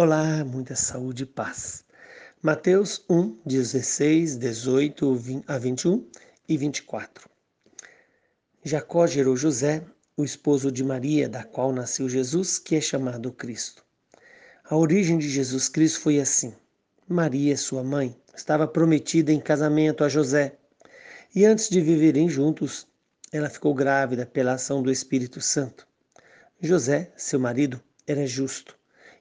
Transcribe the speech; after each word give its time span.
Olá, 0.00 0.44
muita 0.44 0.76
saúde 0.76 1.24
e 1.24 1.26
paz. 1.26 1.84
Mateus 2.40 3.04
1, 3.10 3.36
16, 3.44 4.36
18 4.36 5.42
a 5.48 5.58
21 5.58 6.08
e 6.48 6.56
24. 6.56 7.28
Jacó 8.62 9.08
gerou 9.08 9.36
José, 9.36 9.84
o 10.16 10.22
esposo 10.22 10.70
de 10.70 10.84
Maria, 10.84 11.28
da 11.28 11.42
qual 11.42 11.72
nasceu 11.72 12.08
Jesus, 12.08 12.60
que 12.60 12.76
é 12.76 12.80
chamado 12.80 13.32
Cristo. 13.32 13.84
A 14.70 14.76
origem 14.76 15.18
de 15.18 15.28
Jesus 15.28 15.68
Cristo 15.68 15.98
foi 15.98 16.20
assim: 16.20 16.54
Maria, 17.08 17.56
sua 17.56 17.82
mãe, 17.82 18.16
estava 18.36 18.68
prometida 18.68 19.32
em 19.32 19.40
casamento 19.40 20.04
a 20.04 20.08
José, 20.08 20.56
e 21.34 21.44
antes 21.44 21.68
de 21.68 21.80
viverem 21.80 22.28
juntos, 22.28 22.86
ela 23.32 23.50
ficou 23.50 23.74
grávida 23.74 24.24
pela 24.24 24.52
ação 24.52 24.80
do 24.80 24.92
Espírito 24.92 25.40
Santo. 25.40 25.88
José, 26.60 27.12
seu 27.16 27.40
marido, 27.40 27.82
era 28.06 28.24
justo 28.28 28.77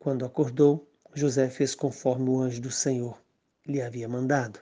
Quando 0.00 0.24
acordou, 0.24 0.90
José 1.12 1.50
fez 1.50 1.74
conforme 1.74 2.30
o 2.30 2.40
anjo 2.40 2.58
do 2.62 2.70
Senhor 2.70 3.22
lhe 3.66 3.82
havia 3.82 4.08
mandado. 4.08 4.58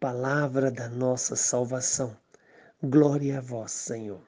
Palavra 0.00 0.70
da 0.70 0.88
nossa 0.88 1.36
salvação. 1.36 2.16
Glória 2.82 3.36
a 3.36 3.40
vós, 3.42 3.72
Senhor. 3.72 4.26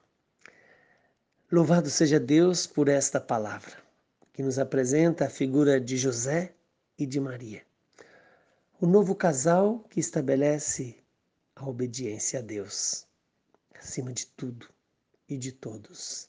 Louvado 1.50 1.88
seja 1.88 2.20
Deus 2.20 2.66
por 2.66 2.86
esta 2.86 3.18
palavra, 3.18 3.72
que 4.34 4.42
nos 4.42 4.58
apresenta 4.58 5.24
a 5.24 5.30
figura 5.30 5.80
de 5.80 5.96
José 5.96 6.52
e 6.98 7.06
de 7.06 7.18
Maria. 7.18 7.62
O 8.78 8.86
novo 8.86 9.14
casal 9.14 9.78
que 9.88 10.00
estabelece 10.00 10.98
a 11.54 11.66
obediência 11.66 12.40
a 12.40 12.42
Deus, 12.42 13.06
acima 13.74 14.12
de 14.12 14.26
tudo 14.26 14.68
e 15.26 15.38
de 15.38 15.50
todos. 15.50 16.28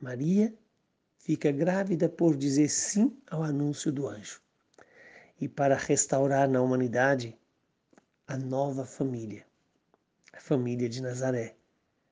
Maria 0.00 0.52
fica 1.24 1.50
grávida 1.50 2.06
por 2.06 2.36
dizer 2.36 2.68
sim 2.68 3.16
ao 3.30 3.42
anúncio 3.42 3.90
do 3.90 4.06
anjo 4.06 4.42
e 5.40 5.48
para 5.48 5.74
restaurar 5.74 6.46
na 6.46 6.60
humanidade 6.60 7.34
a 8.26 8.36
nova 8.36 8.84
família, 8.84 9.46
a 10.34 10.38
família 10.38 10.86
de 10.86 11.00
Nazaré, 11.00 11.56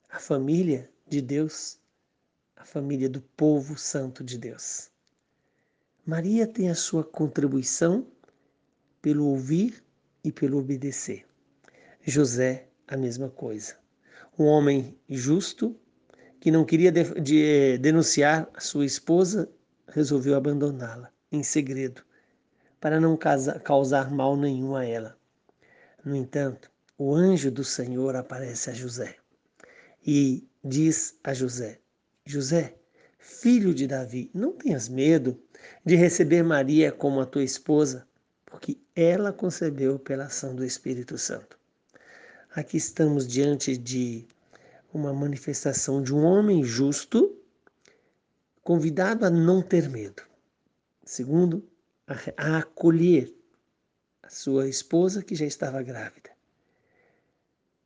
a 0.09 0.19
família 0.19 0.91
de 1.07 1.21
Deus, 1.21 1.79
a 2.57 2.65
família 2.65 3.07
do 3.07 3.21
povo 3.21 3.77
santo 3.77 4.25
de 4.25 4.39
Deus. 4.39 4.91
Maria 6.07 6.47
tem 6.47 6.71
a 6.71 6.75
sua 6.75 7.05
contribuição 7.05 8.07
pelo 9.03 9.27
ouvir 9.27 9.85
e 10.25 10.33
pelo 10.33 10.59
obedecer. 10.59 11.27
José, 12.03 12.67
a 12.89 12.97
mesma 12.97 13.29
coisa. 13.29 13.77
Um 14.39 14.47
homem 14.47 14.99
justo 15.07 15.79
que 16.43 16.51
não 16.51 16.65
queria 16.65 16.91
de, 16.91 17.05
de, 17.21 17.45
eh, 17.45 17.79
denunciar 17.79 18.51
sua 18.59 18.85
esposa, 18.85 19.49
resolveu 19.87 20.35
abandoná-la 20.35 21.09
em 21.31 21.41
segredo, 21.41 22.03
para 22.81 22.99
não 22.99 23.17
casa, 23.17 23.61
causar 23.61 24.11
mal 24.11 24.37
nenhum 24.37 24.75
a 24.75 24.85
ela. 24.85 25.17
No 26.05 26.17
entanto, 26.17 26.69
o 26.99 27.15
anjo 27.15 27.49
do 27.49 27.63
Senhor 27.63 28.17
aparece 28.17 28.71
a 28.71 28.73
José 28.73 29.15
e 30.05 30.45
diz 30.65 31.17
a 31.23 31.33
José: 31.33 31.79
José, 32.27 32.75
filho 33.21 33.73
de 33.73 33.87
Davi, 33.87 34.29
não 34.35 34.51
tenhas 34.51 34.89
medo 34.89 35.41
de 35.85 35.95
receber 35.95 36.43
Maria 36.43 36.91
como 36.91 37.21
a 37.21 37.25
tua 37.25 37.45
esposa, 37.45 38.05
porque 38.47 38.77
ela 38.97 39.33
concebeu 39.33 39.97
pela 39.97 40.25
ação 40.25 40.57
do 40.57 40.65
Espírito 40.65 41.17
Santo. 41.17 41.57
Aqui 42.53 42.79
estamos 42.79 43.29
diante 43.29 43.77
de 43.77 44.27
uma 44.93 45.13
manifestação 45.13 46.03
de 46.03 46.15
um 46.15 46.25
homem 46.25 46.63
justo 46.63 47.37
convidado 48.63 49.25
a 49.25 49.31
não 49.31 49.63
ter 49.63 49.89
medo. 49.89 50.23
Segundo, 51.05 51.67
a, 52.07 52.59
acolher 52.59 53.35
a 54.23 54.29
sua 54.29 54.69
esposa 54.69 55.23
que 55.23 55.35
já 55.35 55.47
estava 55.47 55.83
grávida 55.83 56.31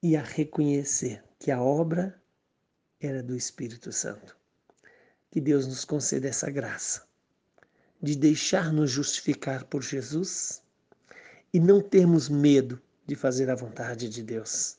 e 0.02 0.16
a 0.16 0.22
reconhecer 0.22 1.22
que 1.38 1.50
a 1.50 1.62
obra 1.62 2.20
era 3.00 3.22
do 3.22 3.36
Espírito 3.36 3.92
Santo. 3.92 4.36
Que 5.30 5.40
Deus 5.40 5.66
nos 5.66 5.84
conceda 5.84 6.28
essa 6.28 6.50
graça 6.50 7.06
de 8.02 8.14
deixar-nos 8.16 8.90
justificar 8.90 9.64
por 9.64 9.82
Jesus 9.82 10.62
e 11.52 11.58
não 11.60 11.80
termos 11.80 12.28
medo 12.28 12.80
de 13.06 13.14
fazer 13.14 13.48
a 13.50 13.54
vontade 13.54 14.08
de 14.08 14.22
Deus 14.22 14.78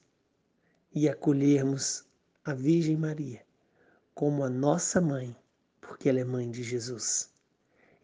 e 0.94 1.10
acolhermos 1.10 2.07
a 2.48 2.54
Virgem 2.54 2.96
Maria 2.96 3.42
como 4.16 4.42
a 4.42 4.50
nossa 4.50 5.02
mãe, 5.02 5.36
porque 5.82 6.08
ela 6.08 6.22
é 6.22 6.24
mãe 6.24 6.50
de 6.50 6.64
Jesus. 6.64 7.30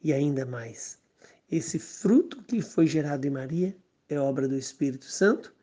E 0.04 0.12
ainda 0.12 0.46
mais, 0.46 1.00
esse 1.50 1.80
fruto 1.80 2.44
que 2.44 2.62
foi 2.62 2.86
gerado 2.86 3.26
em 3.26 3.30
Maria 3.30 3.74
é 4.10 4.20
obra 4.20 4.46
do 4.46 4.58
Espírito 4.58 5.06
Santo, 5.06 5.56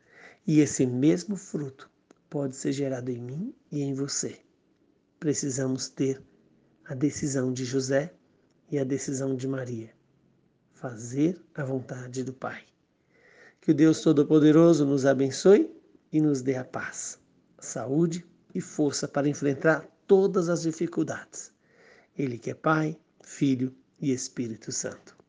e 0.47 0.61
esse 0.61 0.83
mesmo 0.87 1.35
fruto 1.35 1.91
pode 2.27 2.55
ser 2.55 2.71
gerado 2.71 3.11
em 3.11 3.21
mim 3.21 3.55
e 3.71 3.83
em 3.83 3.93
você. 3.93 4.39
Precisamos 5.19 5.87
ter 5.87 6.19
a 6.85 6.95
decisão 6.95 7.53
de 7.53 7.63
José 7.63 8.11
e 8.71 8.79
a 8.79 8.83
decisão 8.83 9.35
de 9.35 9.47
Maria. 9.47 9.91
Fazer 10.73 11.39
a 11.53 11.63
vontade 11.63 12.23
do 12.23 12.33
Pai. 12.33 12.63
Que 13.61 13.69
o 13.69 13.75
Deus 13.75 14.01
Todo-Poderoso 14.01 14.87
nos 14.87 15.05
abençoe 15.05 15.71
e 16.11 16.19
nos 16.19 16.41
dê 16.41 16.55
a 16.55 16.65
paz, 16.65 17.19
saúde 17.59 18.25
e 18.53 18.61
força 18.61 19.07
para 19.07 19.29
enfrentar 19.29 19.85
todas 20.07 20.49
as 20.49 20.61
dificuldades. 20.63 21.51
Ele 22.17 22.37
que 22.37 22.51
é 22.51 22.53
Pai, 22.53 22.97
Filho 23.23 23.73
e 23.99 24.11
Espírito 24.11 24.71
Santo. 24.71 25.20